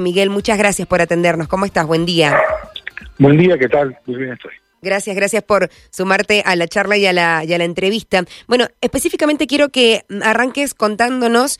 Miguel, 0.00 0.30
muchas 0.30 0.56
gracias 0.58 0.86
por 0.86 1.00
atendernos. 1.00 1.48
¿Cómo 1.48 1.64
estás? 1.64 1.84
Buen 1.84 2.06
día. 2.06 2.40
Buen 3.18 3.36
día, 3.36 3.58
¿qué 3.58 3.68
tal? 3.68 3.98
Muy 4.06 4.16
bien 4.16 4.32
estoy. 4.34 4.52
Gracias, 4.80 5.16
gracias 5.16 5.42
por 5.42 5.68
sumarte 5.90 6.44
a 6.46 6.54
la 6.54 6.68
charla 6.68 6.96
y 6.96 7.04
a 7.04 7.12
la, 7.12 7.42
y 7.44 7.52
a 7.52 7.58
la 7.58 7.64
entrevista. 7.64 8.22
Bueno, 8.46 8.66
específicamente 8.80 9.48
quiero 9.48 9.70
que 9.70 10.04
arranques 10.22 10.74
contándonos 10.74 11.58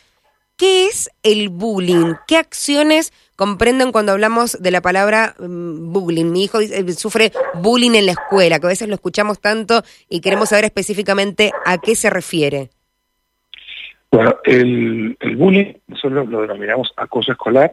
qué 0.56 0.86
es 0.86 1.10
el 1.24 1.48
bullying, 1.48 2.14
qué 2.28 2.36
acciones 2.36 3.12
comprenden 3.34 3.90
cuando 3.90 4.12
hablamos 4.12 4.62
de 4.62 4.70
la 4.70 4.82
palabra 4.82 5.34
mm, 5.40 5.92
bullying. 5.92 6.26
Mi 6.26 6.44
hijo 6.44 6.60
dice- 6.60 6.92
sufre 6.92 7.32
bullying 7.54 7.96
en 7.96 8.06
la 8.06 8.12
escuela, 8.12 8.60
que 8.60 8.66
a 8.66 8.68
veces 8.68 8.86
lo 8.86 8.94
escuchamos 8.94 9.40
tanto 9.40 9.82
y 10.08 10.20
queremos 10.20 10.50
saber 10.50 10.64
específicamente 10.66 11.50
a 11.66 11.78
qué 11.78 11.96
se 11.96 12.08
refiere. 12.08 12.70
Bueno, 14.12 14.36
el, 14.44 15.16
el 15.18 15.36
bullying, 15.36 15.74
nosotros 15.88 16.28
lo 16.28 16.42
denominamos 16.42 16.92
acoso 16.96 17.32
escolar, 17.32 17.72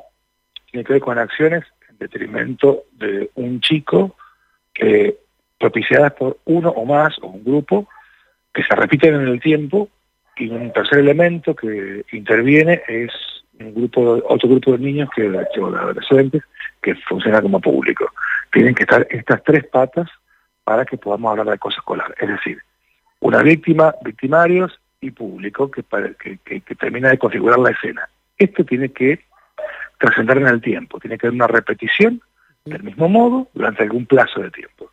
tiene 0.76 0.86
que 0.86 0.94
ver 0.94 1.02
con 1.02 1.18
acciones 1.18 1.64
en 1.90 1.98
detrimento 1.98 2.84
de 2.92 3.30
un 3.36 3.62
chico 3.62 4.18
propiciadas 5.58 6.12
por 6.14 6.38
uno 6.46 6.70
o 6.70 6.84
más 6.86 7.18
o 7.22 7.28
un 7.28 7.44
grupo 7.46 7.88
que 8.54 8.62
se 8.62 8.76
repiten 8.76 9.16
en 9.16 9.28
el 9.28 9.40
tiempo 9.40 9.88
y 10.36 10.50
un 10.50 10.74
tercer 10.74 11.00
elemento 11.00 11.56
que 11.56 12.04
interviene 12.12 12.82
es 12.90 13.10
un 13.58 13.74
grupo 13.74 14.22
otro 14.28 14.50
grupo 14.50 14.74
de 14.74 14.80
niños 14.80 15.10
que 15.16 15.30
o 15.30 15.68
adolescentes 15.68 16.44
que 16.82 16.94
funciona 16.96 17.42
como 17.42 17.62
público. 17.62 18.12
Tienen 18.52 18.76
que 18.76 18.84
estar 18.84 19.08
estas 19.10 19.42
tres 19.44 19.66
patas 19.68 20.10
para 20.66 20.84
que 20.86 20.98
podamos 20.98 21.32
hablar 21.32 21.46
de 21.46 21.54
acoso 21.54 21.78
escolar, 21.80 22.14
es 22.20 22.28
decir, 22.28 22.58
una 23.22 23.42
víctima, 23.42 23.96
victimarios 24.04 24.78
y 25.00 25.12
público 25.12 25.72
que, 25.72 25.84
que- 26.44 26.62
que 26.62 26.76
termina 26.76 27.10
de 27.10 27.18
configurar 27.18 27.60
la 27.60 27.72
escena. 27.72 28.10
Esto 28.38 28.66
tiene 28.66 28.90
que 28.90 29.24
trascender 29.98 30.38
en 30.38 30.48
el 30.48 30.62
tiempo, 30.62 31.00
tiene 31.00 31.18
que 31.18 31.28
haber 31.28 31.36
una 31.36 31.48
repetición 31.48 32.22
del 32.66 32.84
mismo 32.84 33.08
modo 33.10 33.48
durante 33.54 33.84
algún 33.84 34.06
plazo 34.06 34.42
de 34.42 34.52
tiempo. 34.52 34.92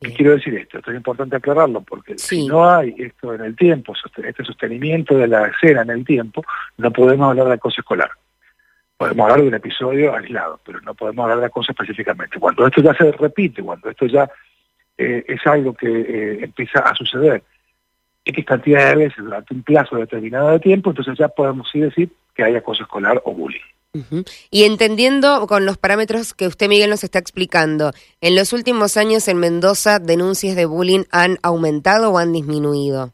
¿Qué 0.00 0.08
Bien. 0.08 0.16
quiero 0.16 0.32
decir 0.32 0.54
esto? 0.56 0.78
Esto 0.78 0.90
es 0.90 0.96
importante 0.96 1.36
aclararlo 1.36 1.80
porque 1.82 2.18
Sí. 2.18 2.42
si 2.42 2.46
no 2.48 2.68
hay 2.68 2.94
esto 2.98 3.34
en 3.34 3.42
el 3.42 3.54
tiempo, 3.54 3.94
este 4.16 4.44
sostenimiento 4.44 5.16
de 5.16 5.28
la 5.28 5.46
escena 5.46 5.82
en 5.82 5.90
el 5.90 6.04
tiempo, 6.04 6.42
no 6.76 6.90
podemos 6.90 7.30
hablar 7.30 7.46
de 7.46 7.54
acoso 7.54 7.80
escolar. 7.80 8.10
Podemos 8.96 9.24
hablar 9.24 9.42
de 9.42 9.48
un 9.48 9.54
episodio 9.54 10.14
aislado, 10.16 10.60
pero 10.64 10.80
no 10.80 10.94
podemos 10.94 11.22
hablar 11.24 11.40
de 11.40 11.46
acoso 11.46 11.72
específicamente. 11.72 12.38
Cuando 12.40 12.66
esto 12.66 12.80
ya 12.80 12.94
se 12.94 13.12
repite, 13.12 13.62
cuando 13.62 13.90
esto 13.90 14.06
ya 14.06 14.28
eh, 14.98 15.24
es 15.26 15.46
algo 15.46 15.74
que 15.74 15.88
eh, 15.88 16.44
empieza 16.44 16.80
a 16.80 16.94
suceder 16.94 17.42
X 18.24 18.44
cantidad 18.44 18.90
de 18.90 18.96
veces 19.06 19.24
durante 19.24 19.54
un 19.54 19.62
plazo 19.62 19.96
determinado 19.96 20.50
de 20.50 20.60
tiempo, 20.60 20.90
entonces 20.90 21.16
ya 21.18 21.28
podemos 21.28 21.68
sí 21.70 21.80
decir 21.80 22.10
que 22.34 22.44
hay 22.44 22.54
acoso 22.56 22.82
escolar 22.84 23.20
o 23.24 23.32
bullying. 23.32 23.60
Y 24.50 24.64
entendiendo 24.64 25.46
con 25.46 25.66
los 25.66 25.76
parámetros 25.76 26.32
que 26.32 26.46
usted, 26.46 26.68
Miguel, 26.68 26.88
nos 26.88 27.04
está 27.04 27.18
explicando, 27.18 27.92
¿en 28.22 28.34
los 28.36 28.54
últimos 28.54 28.96
años 28.96 29.28
en 29.28 29.36
Mendoza 29.36 29.98
denuncias 29.98 30.56
de 30.56 30.64
bullying 30.64 31.04
han 31.10 31.36
aumentado 31.42 32.10
o 32.10 32.18
han 32.18 32.32
disminuido? 32.32 33.12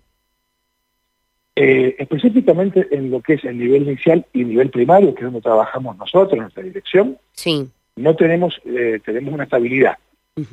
Eh, 1.57 1.97
específicamente 1.99 2.87
en 2.93 3.11
lo 3.11 3.21
que 3.21 3.35
es 3.35 3.45
el 3.45 3.59
nivel 3.59 3.83
inicial 3.83 4.25
y 4.33 4.45
nivel 4.45 4.71
primario, 4.71 5.13
que 5.13 5.23
es 5.23 5.25
donde 5.25 5.41
trabajamos 5.41 5.97
nosotros, 5.97 6.39
nuestra 6.39 6.63
dirección, 6.63 7.19
Sí. 7.33 7.69
no 7.97 8.15
tenemos, 8.15 8.61
eh, 8.65 9.01
tenemos 9.05 9.35
una 9.35 9.45
estabilidad. 9.45 9.99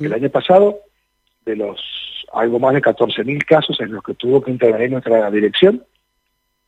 El 0.00 0.12
año 0.12 0.28
pasado, 0.30 0.80
de 1.44 1.54
los 1.54 1.80
algo 2.32 2.58
más 2.58 2.74
de 2.74 2.82
14.000 2.82 3.44
casos 3.44 3.78
en 3.80 3.92
los 3.92 4.02
que 4.02 4.14
tuvo 4.14 4.42
que 4.42 4.50
intervenir 4.50 4.90
nuestra 4.90 5.30
dirección, 5.30 5.84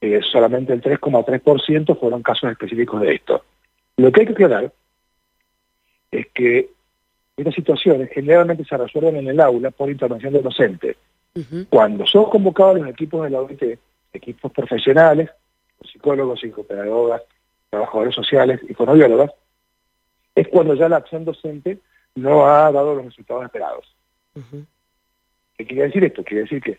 eh, 0.00 0.20
solamente 0.22 0.72
el 0.72 0.82
3,3% 0.82 1.98
fueron 1.98 2.22
casos 2.22 2.50
específicos 2.50 3.00
de 3.00 3.14
esto. 3.14 3.44
Lo 3.96 4.12
que 4.12 4.20
hay 4.20 4.27
que 4.27 4.32
aclarar 4.32 4.72
es 6.10 6.27
que 6.28 6.70
estas 7.36 7.54
situaciones 7.54 8.10
generalmente 8.12 8.64
se 8.64 8.76
resuelven 8.76 9.16
en 9.16 9.28
el 9.28 9.41
aula 9.41 9.70
por 9.70 9.91
intervención 9.91 10.32
del 10.32 10.42
docente. 10.42 10.96
Cuando 11.70 12.04
son 12.04 12.28
convocados 12.30 12.81
los 12.81 12.88
equipos 12.88 13.22
de 13.22 13.31
la 13.31 13.41
OIT, 13.41 13.78
equipos 14.12 14.50
profesionales, 14.50 15.31
psicólogos, 15.84 16.41
psicopedagogas, 16.41 17.22
trabajadores 17.70 18.15
sociales 18.15 18.60
y 18.69 18.75
fonobiólogas, 18.75 19.30
es 20.34 20.48
cuando 20.48 20.75
ya 20.75 20.88
la 20.88 20.97
acción 20.97 21.25
docente 21.25 21.78
no 22.16 22.47
ha 22.47 22.72
dado 22.72 22.94
los 22.97 23.04
resultados 23.04 23.44
esperados. 23.44 23.86
Ujú. 24.34 24.65
¿Qué 25.56 25.66
quiere 25.66 25.84
decir 25.84 26.04
esto? 26.04 26.25
Quiere 26.25 26.42
decir 26.42 26.60
que 26.60 26.78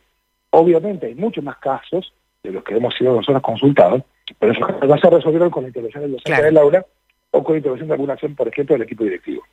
obviamente 0.49 1.07
hay 1.07 1.15
muchos 1.15 1.43
más 1.43 1.57
casos 1.57 2.13
de 2.43 2.51
los 2.51 2.63
que 2.63 2.75
hemos 2.75 2.93
sido 2.95 3.15
nosotros 3.15 3.41
consultados, 3.41 4.03
pero 4.39 4.53
casos 4.53 4.87
ya 4.87 4.97
se 4.97 5.09
resolvieron 5.09 5.49
con 5.49 5.63
la 5.63 5.69
intervención 5.69 6.03
del 6.03 6.11
docente 6.13 6.29
Claro. 6.31 6.45
del 6.45 6.57
aula 6.57 6.85
o 7.31 7.43
con 7.43 7.53
la 7.53 7.57
intervención 7.57 7.87
de 7.87 7.93
alguna 7.93 8.13
acción, 8.13 8.35
por 8.35 8.47
ejemplo, 8.47 8.73
del 8.75 8.83
equipo 8.83 9.03
directivo. 9.03 9.43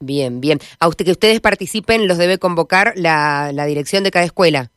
Bien, 0.00 0.40
bien. 0.40 0.58
A 0.78 0.88
usted 0.88 1.04
que 1.06 1.10
ustedes 1.12 1.40
participen 1.40 2.06
los 2.06 2.18
debe 2.18 2.38
convocar 2.38 2.92
la, 2.96 3.50
la 3.52 3.64
dirección 3.64 4.04
de 4.04 4.10
cada 4.10 4.24
escuela. 4.26 4.70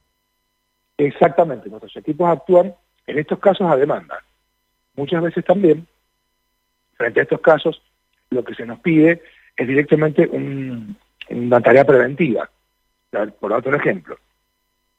Exactamente, 0.97 1.69
nuestros 1.69 1.95
equipos 1.97 2.29
actúan 2.29 2.73
en 3.07 3.19
estos 3.19 3.39
casos 3.39 3.69
a 3.69 3.75
demanda. 3.75 4.23
Muchas 4.95 5.21
veces 5.21 5.43
también, 5.45 5.87
frente 6.95 7.19
a 7.19 7.23
estos 7.23 7.41
casos, 7.41 7.81
lo 8.29 8.43
que 8.43 8.55
se 8.55 8.65
nos 8.65 8.79
pide 8.79 9.21
es 9.55 9.67
directamente 9.67 10.27
un- 10.27 10.95
una 11.29 11.61
tarea 11.61 11.85
preventiva. 11.85 12.49
Por 13.39 13.51
otro 13.53 13.75
ejemplo, 13.75 14.17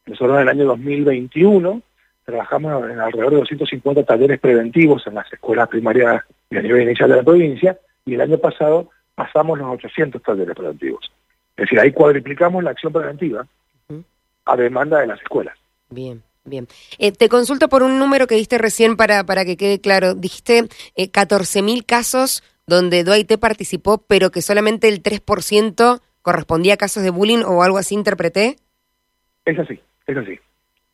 nosotros 0.06 0.36
en 0.36 0.42
el 0.42 0.48
año 0.48 0.64
2021 0.66 1.82
trabajamos 2.30 2.90
en 2.90 2.98
alrededor 2.98 3.30
de 3.30 3.36
250 3.40 4.04
talleres 4.04 4.40
preventivos 4.40 5.06
en 5.06 5.14
las 5.14 5.30
escuelas 5.32 5.68
primarias 5.68 6.24
y 6.48 6.56
a 6.56 6.62
nivel 6.62 6.82
inicial 6.82 7.10
de 7.10 7.16
la 7.16 7.22
provincia, 7.22 7.78
y 8.04 8.14
el 8.14 8.20
año 8.20 8.38
pasado 8.38 8.90
pasamos 9.14 9.58
los 9.58 9.74
800 9.74 10.22
talleres 10.22 10.54
preventivos. 10.54 11.10
Es 11.56 11.64
decir, 11.64 11.78
ahí 11.78 11.92
cuadriplicamos 11.92 12.64
la 12.64 12.70
acción 12.70 12.92
preventiva 12.92 13.46
a 14.46 14.56
demanda 14.56 15.00
de 15.00 15.06
las 15.06 15.20
escuelas. 15.20 15.56
Bien, 15.90 16.22
bien. 16.44 16.66
Eh, 16.98 17.12
te 17.12 17.28
consulto 17.28 17.68
por 17.68 17.82
un 17.82 17.98
número 17.98 18.26
que 18.26 18.34
diste 18.34 18.58
recién 18.58 18.96
para, 18.96 19.24
para 19.24 19.44
que 19.44 19.56
quede 19.56 19.80
claro. 19.80 20.14
Dijiste 20.14 20.68
eh, 20.96 21.12
14.000 21.12 21.84
casos 21.84 22.42
donde 22.66 23.04
DOIT 23.04 23.38
participó, 23.38 23.98
pero 23.98 24.30
que 24.30 24.42
solamente 24.42 24.88
el 24.88 25.02
3% 25.02 26.00
correspondía 26.22 26.74
a 26.74 26.76
casos 26.78 27.02
de 27.02 27.10
bullying 27.10 27.42
o 27.44 27.62
algo 27.62 27.78
así, 27.78 27.94
interpreté. 27.94 28.56
Es 29.44 29.58
así, 29.58 29.80
es 30.06 30.16
así. 30.16 30.38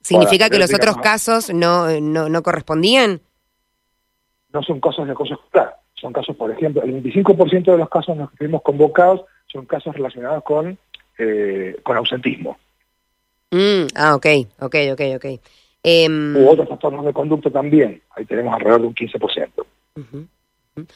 ¿Significa 0.07 0.45
Ahora, 0.45 0.53
que 0.53 0.59
los 0.61 0.73
otros 0.73 0.97
casos 0.99 1.53
no, 1.53 1.89
eh, 1.89 2.01
no, 2.01 2.29
no 2.29 2.43
correspondían? 2.45 3.21
No 4.53 4.63
son 4.63 4.81
casos 4.81 5.05
de 5.05 5.13
acoso 5.13 5.35
escolar, 5.35 5.81
son 5.95 6.13
casos, 6.13 6.37
por 6.37 6.49
ejemplo, 6.53 6.81
el 6.85 7.03
25% 7.03 7.73
de 7.73 7.79
los 7.79 7.89
casos 7.89 8.11
en 8.11 8.21
los 8.21 8.31
que 8.31 8.37
fuimos 8.37 8.63
convocados 8.63 9.23
son 9.49 9.67
casos 9.67 9.97
relacionados 9.97 10.45
con, 10.45 10.79
eh, 11.19 11.77
con 11.83 11.97
ausentismo 11.97 12.57
Mm, 13.51 13.87
ah, 13.95 14.15
ok, 14.17 14.27
ok, 14.61 14.75
ok, 14.93 15.01
ok. 15.17 15.25
Em, 15.83 16.37
u 16.37 16.49
otros 16.49 16.67
trastornos 16.67 17.05
de 17.05 17.13
conducta 17.13 17.49
también. 17.49 18.03
Ahí 18.11 18.25
tenemos 18.25 18.53
alrededor 18.55 18.81
de 18.83 18.87
un 18.89 18.95
15%. 18.95 19.67
Ujú, 19.97 20.27
ujú. 20.77 20.87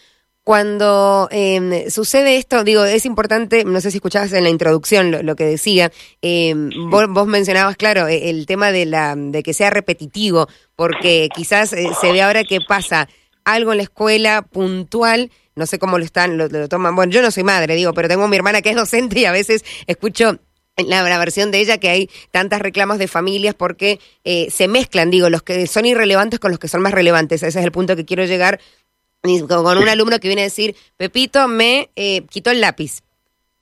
Cuando 0.42 1.28
eh, 1.30 1.88
sucede 1.90 2.36
esto, 2.36 2.64
digo, 2.64 2.84
es 2.84 3.04
importante, 3.04 3.64
no 3.64 3.80
sé 3.80 3.90
si 3.90 3.98
escuchabas 3.98 4.32
en 4.32 4.44
la 4.44 4.50
introducción 4.50 5.10
lo, 5.10 5.22
lo 5.22 5.36
que 5.36 5.44
decía, 5.44 5.92
eh, 6.22 6.54
vos, 6.88 7.06
vos 7.08 7.26
mencionabas, 7.26 7.76
claro, 7.76 8.08
eh, 8.08 8.30
el 8.30 8.46
tema 8.46 8.72
de, 8.72 8.86
la, 8.86 9.14
de 9.16 9.42
que 9.42 9.52
sea 9.52 9.70
repetitivo, 9.70 10.48
porque 10.76 11.28
quizás 11.34 11.72
eh, 11.74 11.90
se 12.00 12.12
ve 12.12 12.22
ahora 12.22 12.44
que 12.44 12.60
pasa 12.66 13.08
algo 13.44 13.72
en 13.72 13.78
la 13.78 13.84
escuela 13.84 14.42
puntual, 14.42 15.30
no 15.56 15.66
sé 15.66 15.78
cómo 15.78 15.98
lo 15.98 16.04
están, 16.04 16.38
lo, 16.38 16.48
lo 16.48 16.68
toman, 16.68 16.96
bueno, 16.96 17.12
yo 17.12 17.20
no 17.20 17.30
soy 17.30 17.44
madre, 17.44 17.74
digo, 17.74 17.92
pero 17.92 18.08
tengo 18.08 18.26
mi 18.26 18.36
hermana 18.36 18.62
que 18.62 18.70
es 18.70 18.76
docente 18.76 19.20
y 19.20 19.26
a 19.26 19.32
veces 19.32 19.62
escucho 19.86 20.38
la 20.86 21.18
versión 21.18 21.50
de 21.50 21.60
ella 21.60 21.78
que 21.78 21.88
hay 21.88 22.10
tantas 22.30 22.60
reclamos 22.60 22.98
de 22.98 23.08
familias 23.08 23.54
porque 23.54 24.00
eh, 24.24 24.48
se 24.50 24.68
mezclan, 24.68 25.10
digo, 25.10 25.28
los 25.30 25.42
que 25.42 25.66
son 25.66 25.86
irrelevantes 25.86 26.40
con 26.40 26.50
los 26.50 26.58
que 26.58 26.68
son 26.68 26.82
más 26.82 26.92
relevantes. 26.92 27.42
Ese 27.42 27.58
es 27.58 27.64
el 27.64 27.72
punto 27.72 27.96
que 27.96 28.04
quiero 28.04 28.24
llegar 28.24 28.60
y 29.22 29.40
con 29.42 29.78
un 29.78 29.88
alumno 29.88 30.18
que 30.18 30.28
viene 30.28 30.42
a 30.42 30.44
decir, 30.44 30.74
Pepito 30.96 31.46
me 31.48 31.90
eh, 31.96 32.22
quitó 32.30 32.50
el 32.50 32.60
lápiz. 32.60 33.02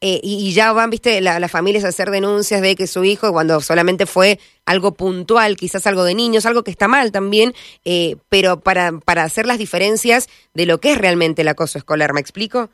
Eh, 0.01 0.21
y, 0.23 0.47
y 0.49 0.53
ya 0.53 0.73
van, 0.73 0.91
viste, 0.91 1.21
la- 1.21 1.41
las 1.41 1.51
familias 1.51 1.83
a 1.85 1.89
hacer 1.89 2.11
denuncias 2.13 2.63
de 2.63 2.77
que 2.77 2.87
su 2.87 3.03
hijo, 3.03 3.33
cuando 3.33 3.61
solamente 3.61 4.07
fue 4.07 4.39
algo 4.65 4.93
puntual, 4.95 5.57
quizás 5.57 5.89
algo 5.89 6.05
de 6.05 6.15
niños, 6.15 6.47
algo 6.47 6.63
que 6.63 6.71
está 6.71 6.87
mal 6.87 7.11
también, 7.11 7.53
eh, 7.85 8.15
pero 8.29 8.61
para, 8.61 8.93
para 9.01 9.25
hacer 9.25 9.45
las 9.47 9.59
diferencias 9.59 10.29
de 10.55 10.67
lo 10.67 10.79
que 10.79 10.93
es 10.93 10.99
realmente 10.99 11.43
el 11.43 11.49
acoso 11.49 11.79
escolar, 11.79 12.13
¿me 12.13 12.21
explico? 12.21 12.71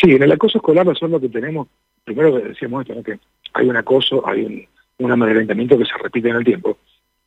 Sí, 0.00 0.12
en 0.12 0.22
el 0.22 0.30
acoso 0.30 0.58
escolar 0.58 0.86
nosotros 0.86 1.10
lo 1.10 1.20
que 1.20 1.28
tenemos, 1.28 1.66
primero 2.04 2.36
que 2.36 2.48
decíamos 2.50 2.82
esto, 2.82 2.94
¿no? 2.94 3.02
que 3.02 3.18
hay 3.54 3.68
un 3.68 3.76
acoso, 3.76 4.24
hay 4.24 4.42
un, 4.42 4.66
un 4.98 5.10
amedrentamiento 5.10 5.76
que 5.76 5.86
se 5.86 5.98
repite 6.00 6.28
en 6.28 6.36
el 6.36 6.44
tiempo 6.44 6.78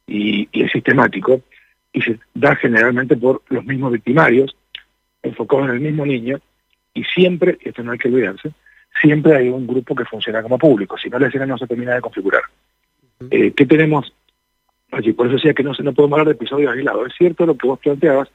y, 0.08 0.48
y 0.54 0.64
es 0.64 0.72
sistemático 0.72 1.42
y 1.92 2.02
se 2.02 2.18
da 2.34 2.56
generalmente 2.56 3.18
por 3.18 3.42
los 3.50 3.66
mismos 3.66 3.92
victimarios, 3.92 4.56
enfocados 5.24 5.70
en 5.70 5.76
el 5.76 5.80
mismo 5.80 6.06
niño 6.06 6.40
y 6.94 7.04
siempre, 7.04 7.58
y 7.64 7.70
esto 7.70 7.84
no 7.84 7.92
hay 7.92 7.98
que 7.98 8.08
olvidarse, 8.08 8.52
siempre 9.02 9.36
hay 9.36 9.50
un 9.50 9.68
grupo 9.68 9.96
que 9.96 10.06
funciona 10.06 10.42
como 10.42 10.58
público, 10.58 10.98
si 10.98 11.10
no 11.10 11.20
la 11.20 11.28
escena 11.28 11.46
no 11.46 11.58
se 11.58 11.68
termina 11.68 11.96
de 11.96 12.02
configurar. 12.02 12.44
Eh, 13.30 13.54
¿Qué 13.56 13.66
tenemos 13.66 14.14
allí? 14.92 15.14
Por 15.14 15.28
eso 15.28 15.36
decía 15.36 15.54
que 15.54 15.64
no, 15.64 15.74
se, 15.74 15.84
no 15.84 15.94
podemos 15.94 16.20
hablar 16.20 16.34
de 16.34 16.44
episodios 16.44 16.74
aislados. 16.74 17.08
Es 17.08 17.16
cierto 17.16 17.46
lo 17.46 17.56
que 17.56 17.68
vos 17.68 17.80
planteabas, 17.80 18.30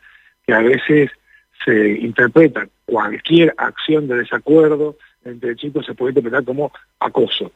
que 0.46 0.54
a 0.54 0.60
veces 0.60 1.10
se 1.64 1.90
interpreta 1.90 2.68
cualquier 2.84 3.52
acción 3.56 4.06
de 4.06 4.18
desacuerdo 4.18 4.96
entre 5.30 5.56
chicos 5.56 5.84
se 5.84 5.94
puede 5.94 6.12
interpretar 6.12 6.44
como 6.44 6.72
acoso. 7.00 7.50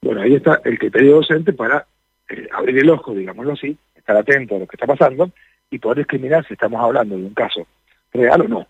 Bueno, 0.00 0.22
ahí 0.22 0.34
está 0.34 0.60
el 0.64 0.78
criterio 0.78 1.16
docente 1.16 1.52
para 1.52 1.86
eh, 2.28 2.48
abrir 2.52 2.78
el 2.78 2.90
ojo, 2.90 3.14
digámoslo 3.14 3.52
así, 3.52 3.76
estar 3.94 4.16
atento 4.16 4.56
a 4.56 4.60
lo 4.60 4.66
que 4.66 4.76
está 4.76 4.86
pasando 4.86 5.30
y 5.70 5.78
poder 5.78 5.98
discriminar 5.98 6.46
si 6.46 6.54
estamos 6.54 6.82
hablando 6.82 7.16
de 7.16 7.24
un 7.24 7.34
caso 7.34 7.66
real 8.14 8.40
o 8.42 8.48
no. 8.48 8.66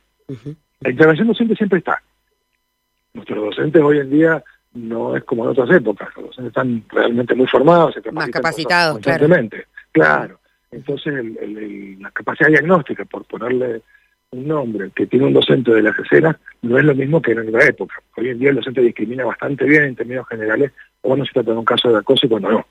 La 0.81 0.91
intervención 0.91 1.29
docente 1.29 1.55
siempre 1.55 1.79
está. 1.79 2.02
Nuestros 3.12 3.44
docentes 3.44 3.82
hoy 3.82 3.99
en 3.99 4.11
día 4.11 4.43
no 4.73 5.17
es 5.17 5.23
como 5.25 5.44
en 5.44 5.50
otras 5.50 5.70
épocas, 5.70 6.08
los 6.17 6.26
docentes 6.26 6.49
están 6.49 6.85
realmente 6.88 7.35
muy 7.35 7.46
formados, 7.46 7.94
se 7.94 8.11
más 8.11 8.29
capacitados, 8.31 8.94
constantemente. 8.94 9.67
Claro. 9.93 10.41
Entonces, 10.73 11.14
la 12.00 12.11
capacidad 12.11 12.49
diagnóstica, 12.49 13.05
por 13.05 13.25
ponerle 13.25 13.82
un 14.32 14.49
nombre, 14.49 14.91
que 14.94 15.06
tiene 15.06 15.26
un 15.26 15.32
docente 15.32 15.70
de 15.73 15.82
las 15.82 15.97
escenas, 15.97 16.37
no 16.62 16.76
es 16.76 16.85
lo 16.85 16.94
mismo 16.94 17.23
que 17.23 17.32
en 17.32 17.49
otra 17.49 17.64
época. 17.67 17.94
Hoy 18.17 18.31
en 18.31 18.40
día 18.40 18.50
el 18.50 18.56
docente 18.56 18.81
discrimina 18.81 19.25
bastante 19.25 19.64
bien 19.64 19.85
en 19.85 19.94
términos 19.94 20.26
generales 20.29 20.73
cuando 21.00 21.25
se 21.25 21.32
trata 21.32 21.52
de 21.52 21.58
un 21.58 21.64
caso 21.64 21.90
de 21.90 21.99
acoso 21.99 22.26
y 22.26 22.29
cuando 22.29 22.50
no. 22.50 22.67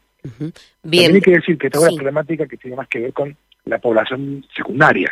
Bien. 0.83 1.15
hay 1.15 1.21
que 1.21 1.31
decir 1.31 1.57
que 1.57 1.67
esta 1.67 1.79
es 1.79 1.85
una 1.85 1.95
problemática 1.95 2.45
que 2.45 2.57
tiene 2.57 2.75
más 2.75 2.87
que 2.89 2.99
ver 2.99 3.13
con 3.13 3.35
la 3.65 3.79
población 3.79 4.45
secundaria. 4.55 5.11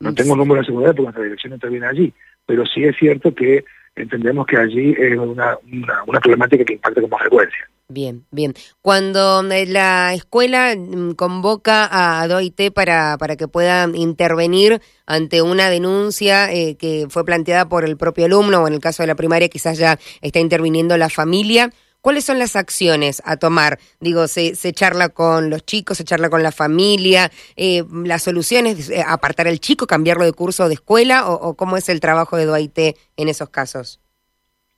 No 0.00 0.14
tengo 0.14 0.32
un 0.32 0.38
número 0.38 0.60
de 0.60 0.66
secundaria 0.66 0.94
porque 0.94 1.02
nuestra 1.02 1.24
dirección 1.24 1.52
interviene 1.54 1.86
allí, 1.86 2.12
pero 2.46 2.64
sí 2.66 2.84
es 2.84 2.96
cierto 2.96 3.34
que 3.34 3.64
entendemos 3.96 4.46
que 4.46 4.56
allí 4.56 4.94
es 4.96 5.18
una, 5.18 5.58
una 6.06 6.20
problemática 6.20 6.64
que 6.64 6.74
impacta 6.74 7.00
con 7.00 7.10
más 7.10 7.20
frecuencia. 7.20 7.68
Bien, 7.90 8.26
bien. 8.30 8.52
Cuando 8.82 9.42
eh, 9.50 9.64
la 9.64 10.12
escuela 10.12 10.74
mm, 10.76 11.12
convoca 11.12 11.88
a 11.90 12.28
DOIT 12.28 12.70
para, 12.74 13.16
para 13.16 13.36
que 13.36 13.48
pueda 13.48 13.88
intervenir 13.94 14.82
ante 15.06 15.40
una 15.40 15.70
denuncia 15.70 16.52
eh, 16.52 16.76
que 16.76 17.06
fue 17.08 17.24
planteada 17.24 17.66
por 17.70 17.86
el 17.86 17.96
propio 17.96 18.26
alumno, 18.26 18.62
o 18.62 18.68
en 18.68 18.74
el 18.74 18.80
caso 18.80 19.02
de 19.02 19.06
la 19.06 19.14
primaria 19.14 19.48
quizás 19.48 19.78
ya 19.78 19.98
está 20.20 20.38
interviniendo 20.38 20.98
la 20.98 21.08
familia, 21.08 21.70
¿cuáles 22.00 22.24
son 22.24 22.38
las 22.38 22.56
acciones 22.56 23.22
a 23.24 23.36
tomar? 23.36 23.78
Digo, 24.00 24.26
se, 24.28 24.54
charla 24.72 25.08
con 25.08 25.50
los 25.50 25.64
chicos, 25.64 25.98
se 25.98 26.04
charla 26.04 26.30
con 26.30 26.42
la 26.42 26.52
familia, 26.52 27.30
eh, 27.56 27.84
las 28.04 28.22
soluciones, 28.22 28.92
apartar 29.06 29.48
al 29.48 29.60
chico, 29.60 29.86
cambiarlo 29.86 30.24
de 30.24 30.32
curso 30.32 30.68
de 30.68 30.74
escuela, 30.74 31.28
o, 31.28 31.34
o 31.34 31.54
cómo 31.54 31.76
es 31.76 31.88
el 31.88 32.00
trabajo 32.00 32.36
de 32.36 32.46
DOIT 32.46 32.78
en 33.16 33.28
esos 33.28 33.50
casos? 33.50 34.00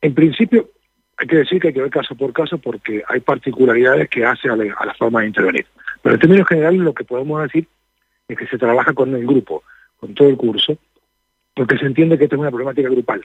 En 0.03 0.15
principio, 0.15 0.71
hay 1.21 1.27
que 1.27 1.37
decir 1.37 1.61
que 1.61 1.69
hay 1.69 1.75
que 1.75 1.83
ver 1.83 1.91
caso 1.91 2.15
por 2.15 2.33
caso 2.33 2.57
porque 2.57 3.03
hay 3.07 3.21
particularidades 3.21 4.09
que 4.09 4.25
hace 4.25 4.49
a 4.49 4.57
la, 4.57 4.95
forma 4.95 5.21
de 5.21 5.27
intervenir. 5.27 5.67
Pero 6.03 6.15
en 6.15 6.21
términos 6.21 6.49
generales 6.49 6.81
lo 6.81 6.95
que 6.95 7.05
podemos 7.05 7.43
decir 7.43 7.67
es 8.27 8.39
que 8.39 8.47
se 8.47 8.57
trabaja 8.57 8.95
con 8.95 9.15
el 9.15 9.27
grupo, 9.27 9.63
con 9.99 10.15
todo 10.15 10.29
el 10.29 10.39
curso, 10.39 10.79
porque 11.55 11.77
se 11.77 11.85
entiende 11.85 12.17
que 12.17 12.25
esta 12.25 12.37
es 12.37 12.41
una 12.41 12.51
problemática 12.51 12.89
grupal. 12.89 13.23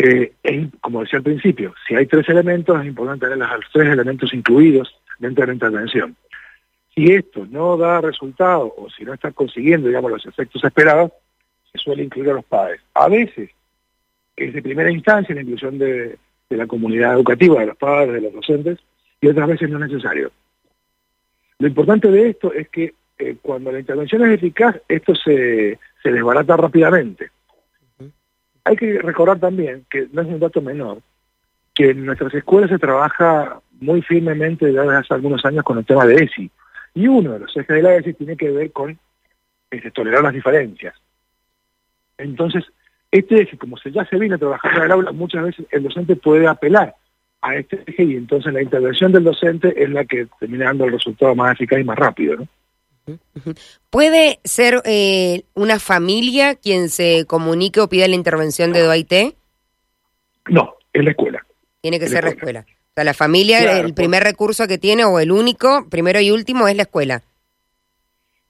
Eh, 0.00 0.32
como 0.80 1.00
decía 1.00 1.16
al 1.16 1.24
principio, 1.24 1.74
si 1.86 1.96
hay 1.96 2.06
tres 2.06 2.28
elementos, 2.28 2.80
es 2.80 2.86
importante 2.86 3.26
tener 3.26 3.48
los 3.48 3.64
tres 3.72 3.88
elementos 3.88 4.32
incluidos 4.32 4.94
dentro 5.18 5.42
de 5.42 5.48
la 5.48 5.54
intervención. 5.54 6.14
Si 6.94 7.12
esto 7.12 7.46
no 7.50 7.76
da 7.76 8.00
resultado 8.00 8.72
o 8.76 8.88
si 8.90 9.04
no 9.04 9.12
está 9.12 9.32
consiguiendo, 9.32 9.88
digamos, 9.88 10.12
los 10.12 10.24
efectos 10.24 10.62
esperados, 10.62 11.10
se 11.72 11.78
suele 11.78 12.04
incluir 12.04 12.30
a 12.30 12.34
los 12.34 12.44
padres. 12.44 12.80
A 12.94 13.08
veces, 13.08 13.50
es 14.36 14.54
de 14.54 14.62
primera 14.62 14.88
instancia 14.88 15.34
la 15.34 15.42
inclusión 15.42 15.78
de, 15.78 16.16
la 16.50 16.68
comunidad 16.68 17.14
educativa, 17.14 17.58
de 17.58 17.66
los 17.66 17.76
padres, 17.76 18.14
de 18.14 18.20
los 18.20 18.32
docentes, 18.32 18.78
y 19.20 19.26
otras 19.26 19.48
veces 19.48 19.68
no 19.68 19.82
es 19.84 19.90
necesario. 19.90 20.30
Lo 21.58 21.66
importante 21.66 22.08
de 22.08 22.30
esto 22.30 22.52
es 22.52 22.68
que 22.68 22.94
eh, 23.18 23.36
cuando 23.42 23.72
la 23.72 23.80
intervención 23.80 24.24
es 24.24 24.34
eficaz, 24.34 24.76
esto 24.86 25.16
se 25.16 25.76
desbarata 26.04 26.56
rápidamente. 26.56 27.30
Hay 28.68 28.76
que 28.76 28.98
recordar 28.98 29.38
también, 29.40 29.86
que 29.88 30.08
no 30.12 30.20
es 30.20 30.28
un 30.28 30.40
dato 30.40 30.60
menor, 30.60 30.98
que 31.74 31.88
en 31.88 32.04
nuestras 32.04 32.34
escuelas 32.34 32.68
se 32.68 32.78
trabaja 32.78 33.62
muy 33.80 34.02
firmemente 34.02 34.66
desde 34.66 34.94
hace 34.94 35.14
algunos 35.14 35.42
años 35.46 35.64
con 35.64 35.78
el 35.78 35.86
tema 35.86 36.04
de 36.04 36.16
ESI. 36.16 36.50
Y 36.94 37.08
uno 37.08 37.32
de 37.32 37.38
los 37.38 37.56
ejes 37.56 37.76
de 37.76 37.82
la 37.82 37.96
ESI 37.96 38.12
tiene 38.12 38.36
que 38.36 38.50
ver 38.50 38.70
con 38.70 38.98
este, 39.70 39.90
tolerar 39.90 40.22
las 40.22 40.34
diferencias. 40.34 40.94
Entonces, 42.18 42.62
este 43.10 43.40
eje, 43.40 43.56
como 43.56 43.78
se 43.78 43.90
ya 43.90 44.04
se 44.04 44.18
viene 44.18 44.36
trabajando 44.36 44.80
en 44.80 44.84
el 44.84 44.92
aula, 44.92 45.12
muchas 45.12 45.44
veces 45.44 45.64
el 45.70 45.84
docente 45.84 46.14
puede 46.16 46.46
apelar 46.46 46.94
a 47.40 47.56
este 47.56 47.82
eje 47.86 48.04
y 48.04 48.16
entonces 48.16 48.52
la 48.52 48.60
intervención 48.60 49.12
del 49.12 49.24
docente 49.24 49.82
es 49.82 49.88
la 49.88 50.04
que 50.04 50.26
termina 50.38 50.66
dando 50.66 50.84
el 50.84 50.92
resultado 50.92 51.34
más 51.34 51.52
eficaz 51.52 51.80
y 51.80 51.84
más 51.84 51.98
rápido, 51.98 52.36
¿no? 52.36 52.48
¿Puede 53.90 54.40
ser 54.44 54.82
eh, 54.84 55.42
una 55.54 55.78
familia 55.78 56.54
quien 56.54 56.88
se 56.88 57.24
comunique 57.26 57.80
o 57.80 57.88
pida 57.88 58.08
la 58.08 58.14
intervención 58.14 58.72
de 58.72 58.82
DOIT? 58.82 59.12
No, 60.48 60.74
es 60.92 61.04
la 61.04 61.10
escuela. 61.10 61.46
Tiene 61.80 61.98
que 61.98 62.08
ser 62.08 62.24
la 62.24 62.30
escuela. 62.30 62.66
O 62.68 62.92
sea, 62.94 63.04
la 63.04 63.14
familia, 63.14 63.78
el 63.80 63.94
primer 63.94 64.22
recurso 64.22 64.66
que 64.66 64.78
tiene 64.78 65.04
o 65.04 65.20
el 65.20 65.30
único, 65.30 65.86
primero 65.88 66.20
y 66.20 66.30
último, 66.30 66.68
es 66.68 66.76
la 66.76 66.82
escuela. 66.82 67.22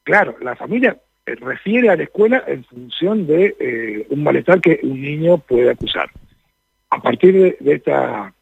Claro, 0.04 0.36
la 0.40 0.56
familia 0.56 0.96
eh, 1.26 1.34
refiere 1.34 1.90
a 1.90 1.96
la 1.96 2.04
escuela 2.04 2.42
en 2.46 2.64
función 2.64 3.26
de 3.26 3.54
eh, 3.60 4.06
un 4.08 4.22
malestar 4.22 4.60
que 4.60 4.80
un 4.82 5.02
niño 5.02 5.38
puede 5.38 5.70
acusar. 5.70 6.08
A 6.88 7.02
partir 7.02 7.58
de, 7.60 7.72
esta, 7.74 8.32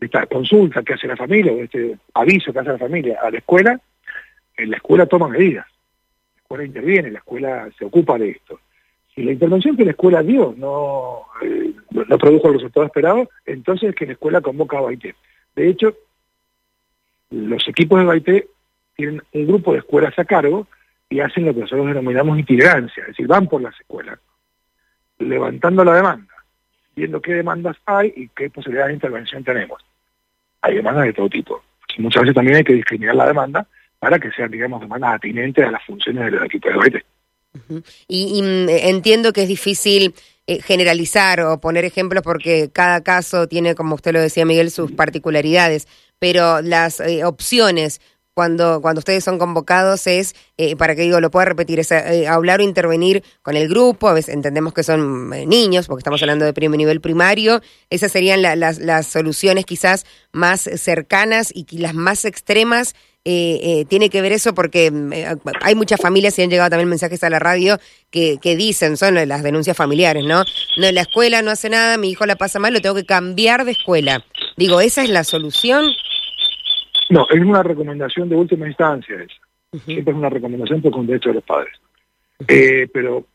esta 0.00 0.26
consulta 0.26 0.82
que 0.82 0.94
hace 0.94 1.06
la 1.06 1.16
familia, 1.16 1.52
o 1.52 1.56
de 1.56 1.64
este 1.64 1.98
aviso 2.14 2.52
que 2.52 2.58
hace 2.60 2.70
la 2.70 2.78
familia 2.78 3.18
a 3.22 3.30
la 3.30 3.38
escuela, 3.38 3.78
la 4.56 4.76
escuela 4.76 5.06
toma 5.06 5.28
medidas. 5.28 5.66
La 6.36 6.42
escuela 6.42 6.64
interviene, 6.64 7.10
la 7.10 7.18
escuela 7.18 7.68
se 7.78 7.84
ocupa 7.84 8.18
de 8.18 8.30
esto. 8.30 8.60
Si 9.14 9.22
la 9.22 9.32
intervención 9.32 9.76
que 9.76 9.84
la 9.84 9.90
escuela 9.92 10.22
dio 10.22 10.54
no, 10.56 11.22
eh, 11.42 11.74
produjo 12.18 12.48
el 12.48 12.54
resultado 12.54 12.86
esperado, 12.86 13.30
entonces 13.44 13.90
es 13.90 13.94
que 13.94 14.06
la 14.06 14.12
escuela 14.12 14.40
convoca 14.40 14.78
a 14.78 14.82
Baité. 14.82 15.14
De 15.54 15.68
hecho, 15.68 15.94
los 17.30 17.66
equipos 17.68 17.98
de 17.98 18.04
Baité 18.04 18.48
tienen 18.94 19.22
un 19.32 19.46
grupo 19.46 19.72
de 19.72 19.78
escuelas 19.78 20.18
a 20.18 20.24
cargo 20.24 20.66
y 21.08 21.20
hacen 21.20 21.46
lo 21.46 21.54
que 21.54 21.60
nosotros 21.60 21.86
denominamos 21.86 22.38
itinerancia, 22.38 23.02
es 23.02 23.08
decir, 23.08 23.26
van 23.26 23.46
por 23.46 23.62
las 23.62 23.78
escuelas, 23.80 24.18
levantando 25.18 25.84
la 25.84 25.94
demanda, 25.94 26.34
viendo 26.94 27.20
qué 27.20 27.34
demandas 27.34 27.76
hay 27.86 28.12
y 28.16 28.28
qué 28.28 28.50
posibilidades 28.50 28.88
de 28.88 28.94
intervención 28.94 29.44
tenemos. 29.44 29.82
Hay 30.62 30.74
demandas 30.74 31.04
de 31.04 31.12
todo 31.12 31.28
tipo. 31.28 31.62
Muchas 31.98 32.22
veces 32.22 32.34
también 32.34 32.58
hay 32.58 32.64
que 32.64 32.74
discriminar 32.74 33.14
la 33.14 33.26
demanda 33.26 33.66
para 33.98 34.18
que 34.18 34.30
sean, 34.32 34.50
digamos, 34.50 34.80
demandas 34.80 35.14
atinentes 35.14 35.64
a 35.64 35.70
las 35.70 35.84
funciones 35.84 36.24
de 36.26 36.30
los 36.32 36.44
equipos 36.44 36.72
de 36.72 36.78
baile. 36.78 37.04
y, 38.08 38.42
mm, 38.42 38.68
entiendo 38.68 39.32
que 39.32 39.42
es 39.42 39.48
difícil 39.48 40.14
eh, 40.46 40.62
generalizar 40.62 41.40
o 41.40 41.58
poner 41.60 41.84
ejemplos 41.84 42.22
porque 42.22 42.70
cada 42.72 43.02
caso 43.02 43.48
tiene, 43.48 43.74
como 43.74 43.94
usted 43.94 44.12
lo 44.12 44.20
decía 44.20 44.44
Miguel, 44.44 44.70
sus 44.70 44.92
particularidades, 44.92 45.88
pero 46.18 46.62
las 46.62 47.00
eh, 47.00 47.24
opciones 47.24 48.00
cuando, 48.36 48.82
cuando 48.82 48.98
ustedes 48.98 49.24
son 49.24 49.38
convocados 49.38 50.06
es, 50.06 50.34
eh, 50.58 50.76
para 50.76 50.94
que 50.94 51.00
digo, 51.00 51.22
lo 51.22 51.30
pueda 51.30 51.46
repetir, 51.46 51.80
es 51.80 51.90
eh, 51.90 52.28
hablar 52.28 52.60
o 52.60 52.62
intervenir 52.62 53.24
con 53.40 53.56
el 53.56 53.66
grupo, 53.66 54.10
a 54.10 54.12
veces 54.12 54.34
entendemos 54.34 54.74
que 54.74 54.82
son 54.82 55.32
eh, 55.32 55.46
niños, 55.46 55.86
porque 55.86 56.00
estamos 56.00 56.20
hablando 56.20 56.44
de 56.44 56.52
primer 56.52 56.76
nivel 56.76 57.00
primario, 57.00 57.62
esas 57.88 58.12
serían 58.12 58.42
las, 58.42 58.78
las 58.78 59.06
soluciones 59.06 59.64
quizás 59.64 60.04
más 60.32 60.60
cercanas 60.60 61.50
y 61.54 61.78
las 61.78 61.94
más 61.94 62.26
extremas. 62.26 62.94
tiene 63.24 64.10
que 64.10 64.20
ver 64.20 64.32
eso 64.32 64.52
porque 64.52 64.92
hay 65.62 65.74
muchas 65.74 65.98
familias 65.98 66.38
y 66.38 66.42
han 66.42 66.50
llegado 66.50 66.68
también 66.68 66.90
mensajes 66.90 67.24
a 67.24 67.30
la 67.30 67.38
radio 67.38 67.78
que, 68.10 68.36
que 68.40 68.54
dicen, 68.54 68.98
son 68.98 69.14
las 69.14 69.42
denuncias 69.42 69.78
familiares, 69.78 70.24
¿no? 70.24 70.44
No, 70.76 70.92
la 70.92 71.00
escuela 71.00 71.40
no 71.40 71.50
hace 71.50 71.70
nada, 71.70 71.96
mi 71.96 72.10
hijo 72.10 72.26
la 72.26 72.36
pasa 72.36 72.58
mal, 72.58 72.74
lo 72.74 72.82
tengo 72.82 72.94
que 72.96 73.06
cambiar 73.06 73.64
de 73.64 73.72
escuela. 73.72 74.26
Digo, 74.58 74.82
¿esa 74.82 75.02
es 75.02 75.08
la 75.08 75.24
solución? 75.24 75.86
No, 77.10 77.26
es 77.30 77.40
una 77.40 77.62
recomendación 77.62 78.28
de 78.28 78.36
última 78.36 78.66
instancia 78.66 79.16
esa. 79.16 79.84
Siempre 79.84 80.12
es 80.12 80.18
una 80.18 80.30
recomendación 80.30 80.80
por 80.80 80.94
un 80.96 81.06
derecho 81.06 81.28
de 81.30 81.34
los 81.36 81.44
padres. 81.44 81.74
Eh, 82.48 82.88
pero 82.92 83.26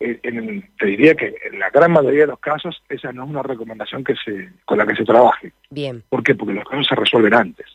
eh, 0.00 0.62
te 0.78 0.86
diría 0.86 1.14
que 1.14 1.34
en 1.44 1.58
la 1.58 1.70
gran 1.70 1.92
mayoría 1.92 2.22
de 2.22 2.28
los 2.28 2.40
casos 2.40 2.82
esa 2.88 3.12
no 3.12 3.24
es 3.24 3.30
una 3.30 3.42
recomendación 3.42 4.02
que 4.02 4.14
se 4.24 4.50
con 4.64 4.78
la 4.78 4.86
que 4.86 4.96
se 4.96 5.04
trabaje. 5.04 5.52
Bien. 5.70 6.02
¿Por 6.08 6.22
qué? 6.22 6.34
Porque 6.34 6.54
los 6.54 6.64
casos 6.64 6.86
se 6.88 6.94
resuelven 6.94 7.34
antes. 7.34 7.66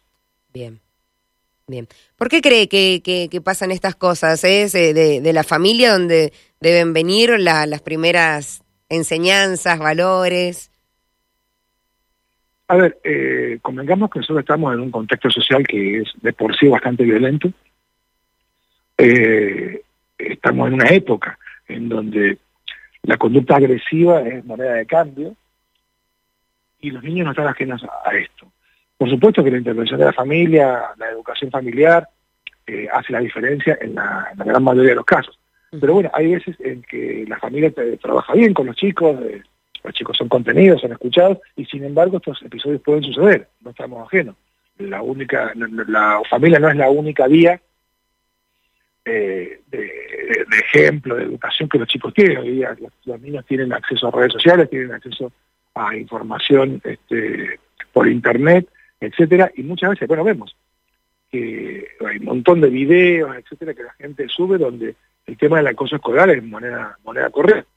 Bien. 0.54 0.80
Bien. 1.68 1.88
¿Por 2.16 2.30
qué 2.30 2.42
cree 2.42 2.70
que, 2.70 3.02
que, 3.04 3.42
pasan 3.42 3.72
estas 3.72 3.96
cosas? 3.96 4.42
¿Es 4.46 4.74
eh, 4.74 4.94
de, 4.94 5.34
la 5.34 5.44
familia 5.44 5.92
donde 5.92 6.32
deben 6.62 6.94
venir 6.94 7.38
las 7.40 7.82
primeras 7.82 8.64
enseñanzas, 8.88 9.78
valores? 9.78 10.72
A 12.70 12.76
ver, 12.76 13.00
eh, 13.04 13.60
convengamos 13.62 14.10
que 14.10 14.20
nosotros 14.20 14.42
estamos 14.42 14.74
en 14.74 14.82
un 14.82 14.92
contexto 14.92 15.30
social 15.30 15.66
que 15.66 16.00
es 16.00 16.12
de 16.22 16.34
por 16.34 16.56
sí 16.58 16.68
bastante 16.68 17.04
violento. 17.04 17.50
Eh, 18.98 19.82
estamos 20.18 20.68
en 20.68 20.74
una 20.74 20.90
época 20.90 21.40
en 21.68 21.88
donde 21.88 22.38
la 23.04 23.18
conducta 23.18 23.56
agresiva 23.56 24.22
es 24.22 24.44
moneda 24.44 24.74
de 24.74 24.86
cambio 24.86 25.36
y 26.82 26.92
los 26.92 27.04
niños 27.04 27.26
no 27.26 27.32
están 27.32 27.48
ajenos 27.48 27.86
a, 28.06 28.14
esto. 28.16 28.52
Por 28.98 29.10
supuesto 29.10 29.44
que 29.44 29.52
la 29.52 29.60
intervención 29.60 30.00
de 30.00 30.06
la 30.06 30.14
familia, 30.14 30.88
la 30.98 31.10
educación 31.10 31.50
familiar, 31.50 32.10
eh, 32.66 32.88
hace 32.92 33.14
la 33.14 33.20
diferencia 33.20 33.78
en 33.80 33.96
la, 33.96 34.34
gran 34.36 34.64
mayoría 34.64 34.90
de 34.90 34.96
los 34.96 35.06
casos. 35.06 35.40
Pero 35.72 35.94
bueno, 35.94 36.12
hay 36.14 36.34
veces 36.34 36.58
en 36.60 36.82
que 36.82 37.26
la 37.28 37.38
familia 37.40 37.72
trabaja 38.02 38.34
bien 38.34 38.54
con 38.54 38.66
los 38.68 38.76
chicos, 38.76 39.18
los 39.88 39.96
chicos 39.96 40.18
son 40.18 40.28
contenidos, 40.28 40.82
son 40.82 40.92
escuchados, 40.92 41.40
y 41.56 41.66
sin 41.66 41.84
embargo 41.84 42.18
estos 42.18 42.42
episodios 42.42 42.82
pueden 42.82 43.04
suceder, 43.04 43.48
no 43.62 43.72
estamos 43.72 44.06
ajenos. 44.06 44.36
La 44.78 45.02
única, 45.02 45.54
la 45.56 46.22
familia 46.30 46.60
no 46.60 46.70
es 46.70 46.76
la 46.76 46.90
única 46.90 47.26
vía 47.28 47.60
eh, 49.06 49.62
de, 49.72 49.92
ejemplo, 50.60 51.16
de 51.16 51.24
educación 51.24 51.70
que 51.70 51.80
los 51.80 51.88
chicos 51.88 52.14
tienen. 52.14 52.38
Hoy 52.38 52.52
día 52.52 52.76
los, 53.06 53.22
niños 53.22 53.46
tienen 53.46 53.72
acceso 53.72 54.08
a 54.08 54.12
redes 54.12 54.34
sociales, 54.34 54.70
tienen 54.70 54.92
acceso 54.92 55.32
a 55.74 55.96
información 55.96 56.82
este, 56.84 57.60
por 57.94 58.08
internet, 58.08 58.68
etcétera, 59.00 59.50
y 59.56 59.64
muchas 59.64 59.92
veces, 59.92 60.08
bueno, 60.08 60.24
vemos 60.24 60.56
que 61.32 61.88
hay 62.06 62.18
un 62.18 62.26
montón 62.26 62.62
de 62.62 62.70
videos, 62.70 63.36
etcétera, 63.36 63.74
que 63.74 63.84
la 63.84 63.94
gente 63.94 64.28
sube 64.28 64.58
donde 64.58 64.96
el 65.26 65.38
tema 65.38 65.58
del 65.58 65.68
acoso 65.68 65.96
escolar 65.96 66.30
es 66.30 66.44
moneda, 66.44 66.98
moneda 67.04 67.30
corriente. 67.30 67.68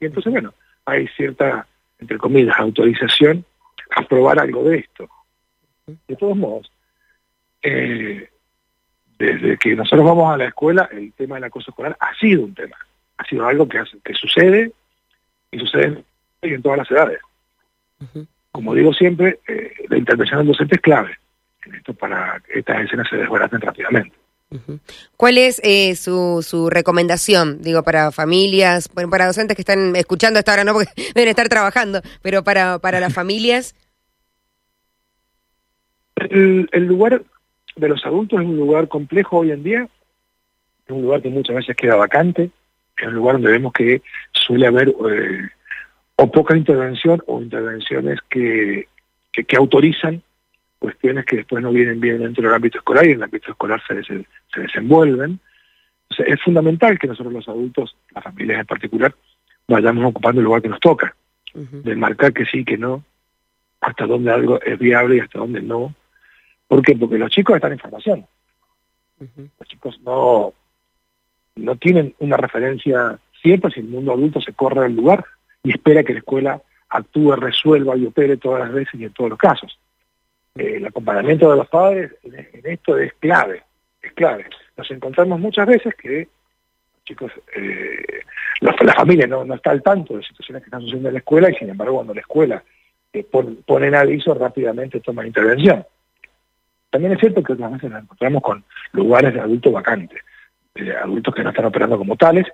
Y 0.00 0.06
entonces, 0.06 0.32
bueno, 0.32 0.54
hay 0.88 1.06
cierta, 1.08 1.66
entre 1.98 2.18
comillas, 2.18 2.58
autorización 2.58 3.44
a 3.90 4.02
probar 4.02 4.40
algo 4.40 4.64
de 4.64 4.78
esto. 4.78 5.08
De 5.86 6.16
todos 6.16 6.36
modos, 6.36 6.70
eh, 7.62 8.28
desde 9.18 9.58
que 9.58 9.74
nosotros 9.74 10.06
vamos 10.06 10.32
a 10.32 10.36
la 10.36 10.46
escuela, 10.46 10.88
el 10.92 11.12
tema 11.12 11.36
del 11.36 11.44
acoso 11.44 11.70
escolar 11.70 11.96
ha 11.98 12.14
sido 12.14 12.44
un 12.44 12.54
tema, 12.54 12.76
ha 13.16 13.24
sido 13.24 13.46
algo 13.46 13.68
que, 13.68 13.82
que 14.04 14.14
sucede 14.14 14.72
y 15.50 15.58
sucede 15.58 16.04
en 16.42 16.62
todas 16.62 16.78
las 16.78 16.90
edades. 16.90 17.20
Como 18.52 18.74
digo 18.74 18.92
siempre, 18.92 19.40
eh, 19.48 19.72
la 19.88 19.98
intervención 19.98 20.38
del 20.38 20.48
docente 20.48 20.76
es 20.76 20.80
clave 20.80 21.18
en 21.64 21.74
esto 21.74 21.94
para 21.94 22.40
que 22.40 22.60
estas 22.60 22.82
escenas 22.82 23.08
se 23.08 23.16
desbaraten 23.16 23.60
rápidamente. 23.60 24.16
¿Cuál 25.16 25.36
es 25.36 25.60
eh, 25.62 25.94
su, 25.94 26.42
su 26.42 26.70
recomendación, 26.70 27.60
digo, 27.60 27.82
para 27.82 28.10
familias, 28.12 28.88
para 28.88 29.26
docentes 29.26 29.54
que 29.54 29.62
están 29.62 29.94
escuchando 29.94 30.38
hasta 30.38 30.52
ahora, 30.52 30.64
no 30.64 30.72
porque 30.72 30.90
deben 31.14 31.28
estar 31.28 31.48
trabajando, 31.48 32.00
pero 32.22 32.42
para, 32.42 32.78
para 32.78 33.00
las 33.00 33.12
familias? 33.12 33.74
El, 36.16 36.68
lugar 36.86 37.22
de 37.76 37.88
los 37.88 38.04
adultos 38.04 38.40
es 38.40 38.46
un 38.46 38.56
lugar 38.56 38.88
complejo 38.88 39.38
hoy 39.38 39.52
en 39.52 39.62
día, 39.62 39.88
es 40.86 40.90
un 40.90 41.02
lugar 41.02 41.22
que 41.22 41.28
muchas 41.28 41.56
veces 41.56 41.76
queda 41.76 41.96
vacante, 41.96 42.50
es 42.96 43.06
un 43.06 43.14
lugar 43.14 43.34
donde 43.34 43.52
vemos 43.52 43.72
que 43.72 44.02
suele 44.32 44.66
haber 44.66 44.88
eh, 44.88 45.48
o 46.16 46.30
poca 46.30 46.56
intervención 46.56 47.22
o 47.26 47.40
intervenciones 47.40 48.18
que, 48.28 48.88
que 49.32 49.56
autorizan 49.56 50.22
cuestiones 50.78 51.24
que 51.24 51.36
después 51.36 51.62
no 51.62 51.72
vienen 51.72 52.00
bien 52.00 52.18
dentro 52.18 52.44
del 52.44 52.54
ámbito 52.54 52.78
escolar 52.78 53.06
y 53.06 53.10
en 53.10 53.16
el 53.16 53.24
ámbito 53.24 53.50
escolar 53.50 53.82
se, 53.86 54.02
se 54.02 54.60
desenvuelven. 54.60 55.40
es 56.18 56.42
fundamental 56.42 56.98
que 56.98 57.06
nosotros 57.06 57.32
los 57.32 57.48
adultos, 57.48 57.96
las 58.14 58.24
familias 58.24 58.60
en 58.60 58.66
particular, 58.66 59.14
vayamos 59.66 60.04
ocupando 60.06 60.40
el 60.40 60.46
lugar 60.46 60.62
que 60.62 60.68
nos 60.68 60.80
toca, 60.80 61.14
de 61.54 61.96
marcar 61.96 62.32
que 62.32 62.44
sí, 62.44 62.64
que 62.64 62.78
no, 62.78 63.04
hasta 63.80 64.06
dónde 64.06 64.30
algo 64.30 64.60
es 64.62 64.78
viable 64.78 65.16
y 65.16 65.20
hasta 65.20 65.38
dónde 65.38 65.60
no. 65.60 65.94
¿Por 66.66 66.82
qué? 66.82 66.94
Porque 66.94 67.18
los 67.18 67.30
chicos 67.30 67.56
están 67.56 67.72
en 67.72 67.78
formación. 67.78 68.26
Los 69.18 69.68
chicos 69.68 70.00
no, 70.02 70.54
no 71.56 71.76
tienen 71.76 72.14
una 72.20 72.36
referencia 72.36 73.18
siempre 73.42 73.72
si 73.72 73.80
el 73.80 73.88
mundo 73.88 74.12
adulto 74.12 74.40
se 74.40 74.52
corre 74.52 74.82
del 74.82 74.96
lugar 74.96 75.24
y 75.62 75.70
espera 75.70 76.04
que 76.04 76.12
la 76.12 76.20
escuela 76.20 76.62
actúe, 76.88 77.34
resuelva 77.36 77.96
y 77.96 78.06
opere 78.06 78.36
todas 78.36 78.60
las 78.60 78.72
veces 78.72 79.00
y 79.00 79.04
en 79.04 79.12
todos 79.12 79.30
los 79.30 79.38
casos. 79.38 79.78
Eh, 80.58 80.76
el 80.76 80.86
acompañamiento 80.86 81.50
de 81.50 81.56
los 81.56 81.68
padres 81.68 82.12
en, 82.24 82.34
esto 82.64 82.98
es 82.98 83.12
clave, 83.14 83.62
es 84.02 84.12
clave. 84.12 84.44
Nos 84.76 84.90
encontramos 84.90 85.38
muchas 85.38 85.66
veces 85.66 85.94
que 85.94 86.28
chicos, 87.04 87.32
eh, 87.56 88.20
la, 88.60 88.92
familia 88.92 89.26
no, 89.26 89.44
no, 89.44 89.54
está 89.54 89.70
al 89.70 89.82
tanto 89.82 90.16
de 90.16 90.22
situaciones 90.24 90.62
que 90.62 90.66
están 90.66 90.80
sucediendo 90.82 91.08
en 91.08 91.14
la 91.14 91.20
escuela 91.20 91.50
y 91.50 91.54
sin 91.54 91.70
embargo 91.70 91.94
cuando 91.94 92.12
la 92.12 92.20
escuela 92.20 92.62
eh, 93.12 93.24
pone, 93.24 93.86
en 93.86 93.94
aviso 93.94 94.34
rápidamente 94.34 95.00
toma 95.00 95.26
intervención. 95.26 95.86
También 96.90 97.12
es 97.12 97.20
cierto 97.20 97.42
que 97.42 97.52
otras 97.52 97.72
veces 97.72 97.90
nos 97.90 98.02
encontramos 98.02 98.42
con 98.42 98.64
lugares 98.92 99.32
de 99.32 99.40
adultos 99.40 99.72
vacantes, 99.72 100.22
adultos 101.00 101.34
que 101.34 101.44
no 101.44 101.50
están 101.50 101.66
operando 101.66 101.98
como 101.98 102.16
tales, 102.16 102.46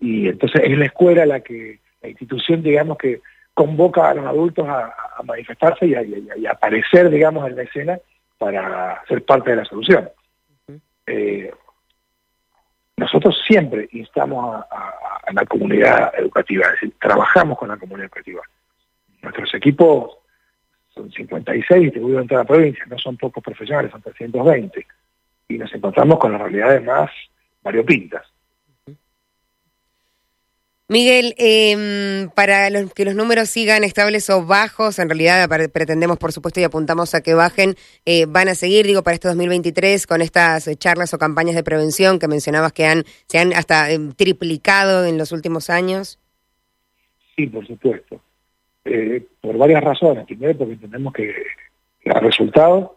y 0.00 0.28
entonces 0.28 0.62
es 0.64 0.76
la 0.76 0.86
escuela 0.86 1.24
la 1.24 1.40
que, 1.40 1.78
la 2.02 2.08
institución 2.08 2.62
digamos 2.62 2.98
que 2.98 3.20
convoca 3.54 4.10
a 4.10 4.14
los 4.14 4.26
adultos 4.26 4.68
a, 4.68 4.94
manifestarse 5.22 5.86
y 5.86 5.94
a, 5.94 6.50
aparecer, 6.50 7.08
digamos, 7.08 7.48
en 7.48 7.56
la 7.56 7.62
escena 7.62 7.98
para 8.36 9.02
ser 9.06 9.24
parte 9.24 9.50
de 9.50 9.56
la 9.56 9.64
solución. 9.64 10.10
Eh, 11.06 11.52
nosotros 12.96 13.40
siempre 13.46 13.88
instamos 13.92 14.64
a, 14.70 14.92
la 15.32 15.46
comunidad 15.46 16.12
educativa, 16.18 16.66
es 16.66 16.72
decir, 16.72 16.94
trabajamos 17.00 17.58
con 17.58 17.68
la 17.68 17.78
comunidad 17.78 18.06
educativa. 18.06 18.42
Nuestros 19.22 19.54
equipos 19.54 20.18
son 20.94 21.10
56 21.10 21.82
distribuidos 21.82 22.22
en 22.22 22.28
toda 22.28 22.42
la 22.42 22.46
provincia, 22.46 22.84
no 22.86 22.98
son 22.98 23.16
pocos 23.16 23.42
profesionales, 23.42 23.90
son 23.90 24.02
320. 24.02 24.86
Y 25.48 25.58
nos 25.58 25.74
encontramos 25.74 26.18
con 26.18 26.32
las 26.32 26.42
realidades 26.42 26.84
más 26.84 27.10
variopintas. 27.62 28.33
Miguel, 30.86 31.34
eh, 31.38 32.28
para 32.34 32.68
que 32.94 33.06
los 33.06 33.14
números 33.14 33.48
sigan 33.48 33.84
estables 33.84 34.28
o 34.28 34.44
bajos, 34.44 34.98
en 34.98 35.08
realidad 35.08 35.48
pretendemos, 35.72 36.18
por 36.18 36.32
supuesto, 36.32 36.60
y 36.60 36.64
apuntamos 36.64 37.14
a 37.14 37.22
que 37.22 37.32
bajen, 37.32 37.74
eh, 38.04 38.26
van 38.26 38.48
a 38.48 38.54
seguir, 38.54 38.84
digo, 38.84 39.02
para 39.02 39.14
este 39.14 39.28
2023 39.28 40.06
con 40.06 40.20
estas 40.20 40.68
eh, 40.68 40.76
charlas 40.76 41.14
o 41.14 41.18
campañas 41.18 41.54
de 41.54 41.64
prevención 41.64 42.18
que 42.18 42.28
mencionabas 42.28 42.74
que 42.74 42.84
han, 42.84 43.04
se 43.28 43.38
han 43.38 43.54
hasta 43.54 43.90
em, 43.92 44.12
triplicado 44.12 45.06
en 45.06 45.16
los 45.16 45.32
últimos 45.32 45.70
años. 45.70 46.18
Sí, 47.34 47.46
por 47.46 47.66
supuesto. 47.66 48.20
Eh, 48.84 49.24
por 49.40 49.56
varias 49.56 49.82
razones. 49.82 50.26
Primero, 50.26 50.58
porque 50.58 50.74
entendemos 50.74 51.14
que 51.14 51.34
los 52.04 52.20
resultados, 52.20 52.90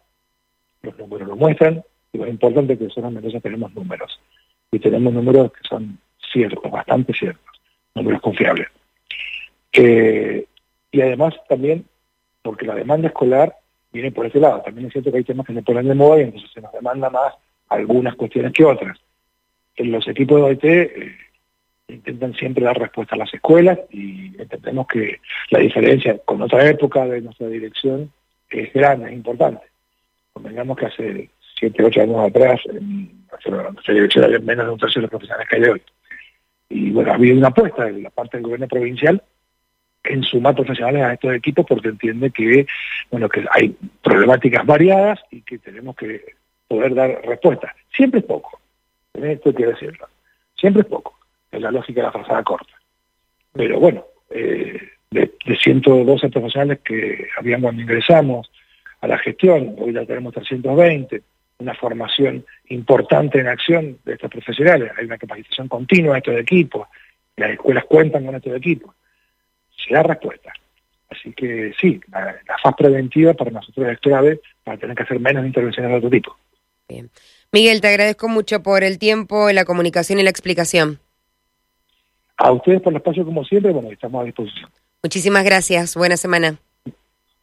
los 0.82 0.98
números 0.98 1.26
lo 1.26 1.38
muestran, 1.38 1.82
y 2.12 2.18
lo 2.18 2.28
importante 2.28 2.74
es 2.74 2.80
que 2.80 2.86
nosotros 3.02 3.42
tenemos 3.42 3.74
números. 3.74 4.20
Y 4.74 4.80
tenemos 4.80 5.14
números 5.14 5.54
que 5.54 5.66
son 5.70 5.98
ciertos, 6.34 6.70
bastante 6.70 7.14
ciertos 7.14 7.57
números 7.98 8.22
confiables. 8.22 8.68
Eh, 9.74 10.46
y 10.92 11.02
además 11.02 11.36
también 11.48 11.86
porque 12.42 12.66
la 12.66 12.76
demanda 12.76 13.08
escolar 13.08 13.56
viene 13.92 14.12
por 14.12 14.26
ese 14.26 14.40
lado. 14.40 14.62
También 14.62 14.88
es 14.88 14.94
cierto 14.94 15.12
que 15.12 15.18
hay 15.18 15.24
temas 15.24 15.46
que 15.46 15.54
se 15.54 15.62
ponen 15.62 15.88
de 15.88 15.96
moda 15.96 16.20
y 16.20 16.24
entonces 16.24 16.50
se 16.54 16.62
nos 16.62 16.72
demanda 16.72 17.10
más 17.10 17.34
algunas 17.70 18.16
cuestiones 18.16 18.54
que 18.54 18.64
otras. 18.64 18.98
En 19.76 19.92
los 19.92 20.08
equipos 20.08 20.38
de 20.38 20.44
OIT 20.44 20.64
eh, 20.64 21.16
intentan 21.90 22.34
siempre 22.34 22.64
dar 22.64 22.80
respuesta 22.80 23.16
a 23.16 23.20
las 23.20 23.34
escuelas 23.34 23.80
y 23.92 24.40
entendemos 24.40 24.88
que 24.88 25.20
la 25.50 25.60
diferencia 25.60 26.18
con 26.20 26.42
otra 26.42 26.68
época 26.68 27.06
de 27.06 27.22
nuestra 27.22 27.48
dirección 27.48 28.12
es 28.50 28.74
grande, 28.74 29.08
es 29.08 29.14
importante. 29.14 29.66
Convengamos 30.34 30.78
que 30.78 30.86
hace 30.86 31.30
7, 31.60 31.84
8 31.84 32.02
años 32.02 32.30
atrás 32.30 32.62
en 32.68 33.18
menos 34.46 34.66
de 34.66 34.72
un 34.72 34.80
tercio 34.80 35.00
de 35.00 35.04
los 35.04 35.10
profesionales 35.10 35.48
que 35.50 35.56
hay 35.58 35.64
hoy. 35.64 35.82
Y 36.70 36.92
bueno, 36.92 37.12
ha 37.12 37.16
habido 37.16 37.38
una 37.38 37.48
apuesta 37.48 37.86
de 37.86 38.02
la 38.02 38.10
parte 38.10 38.38
del 38.38 38.44
gobierno 38.44 38.68
provincial 38.68 39.22
en 40.04 40.24
sumar 40.24 40.56
profesionales 40.56 41.04
a 41.04 41.14
estos 41.14 41.34
equipos 41.34 41.66
porque 41.68 41.90
entiende 41.90 42.32
que 42.32 42.66
bueno 43.12 43.28
que 43.30 43.46
hay 43.52 43.76
problemáticas 44.02 44.66
variadas 44.66 45.20
y 45.32 45.42
que 45.42 45.58
tenemos 45.60 45.96
que 45.96 46.24
poder 46.68 46.94
dar 46.94 47.22
respuestas. 47.26 47.74
Siempre 47.96 48.20
es 48.20 48.26
poco, 48.26 48.60
esto 49.14 49.54
quiero 49.54 49.72
decirlo, 49.72 50.08
siempre 50.56 50.82
es 50.82 50.88
poco, 50.88 51.18
es 51.52 51.62
la 51.62 51.72
lógica 51.72 52.02
de 52.02 52.08
la 52.08 52.12
frazada 52.12 52.44
corta. 52.44 52.74
Pero 53.54 53.80
bueno, 53.80 54.06
eh, 54.30 54.80
de, 55.10 55.34
de 55.46 55.56
112 55.58 56.30
profesionales 56.30 56.80
que 56.84 57.28
habían 57.38 57.62
cuando 57.62 57.82
ingresamos 57.82 58.52
a 59.02 59.08
la 59.08 59.18
gestión, 59.18 59.76
hoy 59.80 59.94
ya 59.94 60.06
tenemos 60.06 60.34
320, 60.34 61.22
una 61.60 61.74
formación 61.74 62.46
importante 62.70 63.40
en 63.40 63.48
acción 63.48 63.98
de 64.06 64.14
estos 64.14 64.30
profesionales, 64.30 64.92
hay 64.98 65.06
una 65.06 65.18
capacitación 65.18 65.68
continua 65.68 66.14
de 66.14 66.20
estos 66.20 66.40
equipos, 66.40 66.88
las 67.36 67.52
escuelas 67.52 67.86
cuentan 67.86 68.26
con 68.26 68.36
estos 68.36 68.56
equipos, 68.56 68.96
se 69.76 69.94
da 69.94 70.04
respuesta. 70.04 70.54
Así 71.10 71.34
que 71.34 71.74
sí, 71.80 72.00
la, 72.12 72.36
fase 72.62 72.76
preventiva 72.78 73.34
para 73.34 73.52
nosotros 73.52 73.88
es 73.88 74.00
clave 74.00 74.42
para 74.64 74.78
tener 74.78 74.96
que 74.96 75.04
hacer 75.04 75.20
menos 75.20 75.46
intervenciones 75.46 75.92
de 75.92 75.98
otro 75.98 76.10
tipo. 76.10 76.36
Bien. 76.90 77.10
Miguel, 77.52 77.82
te 77.82 77.88
agradezco 77.88 78.28
mucho 78.28 78.62
por 78.62 78.84
el 78.84 79.00
tiempo, 79.00 79.52
la 79.52 79.66
comunicación 79.66 80.20
y 80.20 80.24
la 80.24 80.30
explicación. 80.30 81.00
A 82.38 82.52
ustedes 82.52 82.82
por 82.82 82.94
el 82.94 82.98
espacio 82.98 83.26
como 83.26 83.44
siempre, 83.46 83.72
bueno, 83.72 83.92
estamos 83.92 84.22
a 84.22 84.26
disposición. 84.26 84.70
Muchísimas 85.02 85.44
gracias, 85.44 85.96
buena 85.96 86.18
semana. 86.18 86.58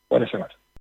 Buena 0.09 0.29
semana. 0.29 0.55